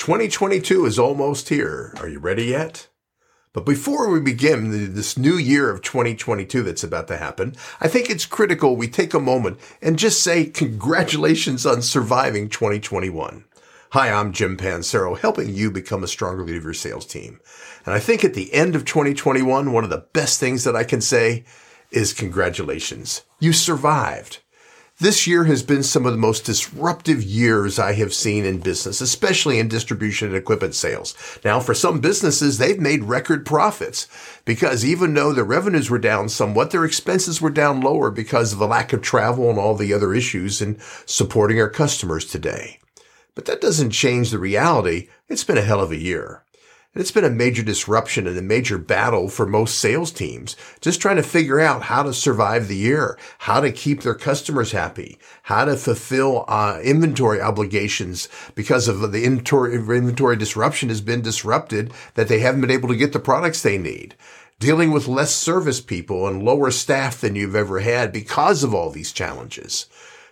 [0.00, 1.92] 2022 is almost here.
[1.98, 2.88] Are you ready yet?
[3.52, 8.08] But before we begin this new year of 2022 that's about to happen, I think
[8.08, 13.44] it's critical we take a moment and just say congratulations on surviving 2021.
[13.90, 17.38] Hi, I'm Jim Pancero, helping you become a stronger leader of your sales team.
[17.84, 20.84] And I think at the end of 2021, one of the best things that I
[20.84, 21.44] can say
[21.90, 23.24] is congratulations.
[23.38, 24.38] You survived.
[25.00, 29.00] This year has been some of the most disruptive years I have seen in business,
[29.00, 31.14] especially in distribution and equipment sales.
[31.42, 34.08] Now, for some businesses, they've made record profits
[34.44, 38.58] because even though their revenues were down somewhat, their expenses were down lower because of
[38.58, 42.78] the lack of travel and all the other issues in supporting our customers today.
[43.34, 45.08] But that doesn't change the reality.
[45.30, 46.42] It's been a hell of a year.
[46.92, 51.16] It's been a major disruption and a major battle for most sales teams, just trying
[51.16, 55.66] to figure out how to survive the year, how to keep their customers happy, how
[55.66, 62.26] to fulfill uh, inventory obligations because of the inventory, inventory disruption has been disrupted that
[62.26, 64.16] they haven't been able to get the products they need.
[64.58, 68.90] Dealing with less service people and lower staff than you've ever had because of all
[68.90, 69.86] these challenges.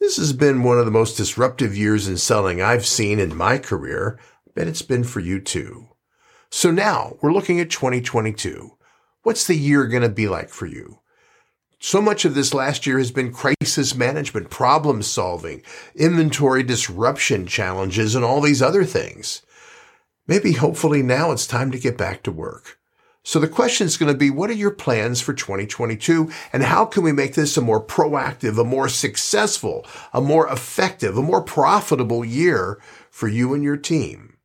[0.00, 3.56] This has been one of the most disruptive years in selling I've seen in my
[3.56, 4.18] career.
[4.52, 5.89] but it's been for you too.
[6.52, 8.72] So now we're looking at 2022.
[9.22, 10.98] What's the year going to be like for you?
[11.78, 15.62] So much of this last year has been crisis management, problem solving,
[15.94, 19.42] inventory disruption challenges, and all these other things.
[20.26, 22.78] Maybe hopefully now it's time to get back to work.
[23.22, 26.32] So the question is going to be, what are your plans for 2022?
[26.52, 31.16] And how can we make this a more proactive, a more successful, a more effective,
[31.16, 34.36] a more profitable year for you and your team?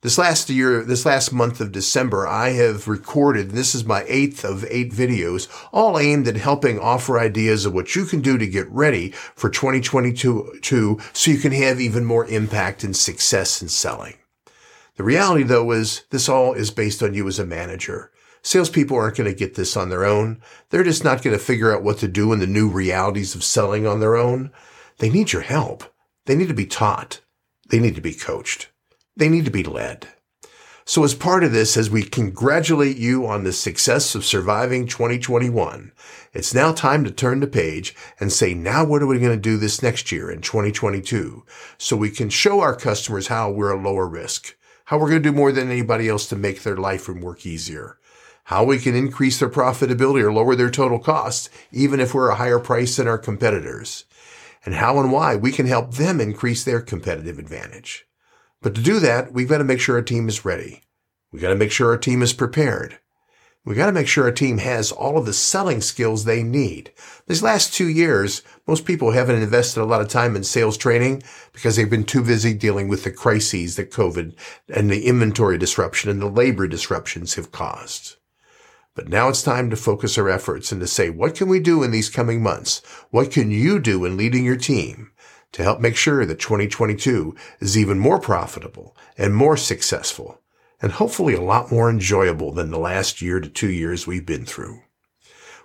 [0.00, 4.44] This last year, this last month of December, I have recorded, this is my eighth
[4.44, 8.46] of eight videos, all aimed at helping offer ideas of what you can do to
[8.46, 14.14] get ready for 2022 so you can have even more impact and success in selling.
[14.94, 18.12] The reality though is this all is based on you as a manager.
[18.42, 20.40] Salespeople aren't going to get this on their own.
[20.70, 23.42] They're just not going to figure out what to do in the new realities of
[23.42, 24.52] selling on their own.
[24.98, 25.82] They need your help.
[26.26, 27.20] They need to be taught.
[27.70, 28.68] They need to be coached.
[29.18, 30.06] They need to be led.
[30.84, 35.90] So as part of this, as we congratulate you on the success of surviving 2021,
[36.32, 39.36] it's now time to turn the page and say, now what are we going to
[39.36, 41.44] do this next year in 2022?
[41.78, 45.30] So we can show our customers how we're a lower risk, how we're going to
[45.30, 47.98] do more than anybody else to make their life and work easier,
[48.44, 52.36] how we can increase their profitability or lower their total costs, even if we're a
[52.36, 54.04] higher price than our competitors,
[54.64, 58.07] and how and why we can help them increase their competitive advantage.
[58.60, 60.82] But to do that, we've got to make sure our team is ready.
[61.32, 62.98] We've got to make sure our team is prepared.
[63.64, 66.90] We've got to make sure our team has all of the selling skills they need.
[67.26, 71.22] These last two years, most people haven't invested a lot of time in sales training
[71.52, 74.34] because they've been too busy dealing with the crises that COVID
[74.68, 78.16] and the inventory disruption and the labor disruptions have caused.
[78.94, 81.82] But now it's time to focus our efforts and to say, what can we do
[81.82, 82.80] in these coming months?
[83.10, 85.12] What can you do in leading your team
[85.52, 90.40] to help make sure that 2022 is even more profitable and more successful
[90.80, 94.44] and hopefully a lot more enjoyable than the last year to two years we've been
[94.44, 94.82] through.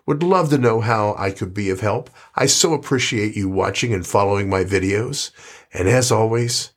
[0.06, 2.10] Would love to know how I could be of help.
[2.36, 5.32] I so appreciate you watching and following my videos.
[5.72, 6.74] And as always,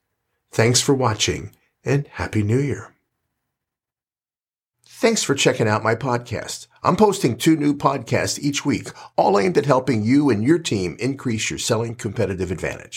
[0.53, 1.53] thanks for watching
[1.85, 2.96] and Happy New Year.
[5.07, 6.67] Thanks for checking out my podcast.
[6.83, 10.97] I'm posting two new podcasts each week, all aimed at helping you and your team
[10.99, 12.95] increase your selling competitive advantage.